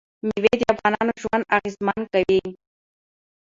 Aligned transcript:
مېوې 0.27 0.53
د 0.59 0.63
افغانانو 0.73 1.13
ژوند 1.21 1.45
اغېزمن 1.55 1.99
کوي. 2.13 2.41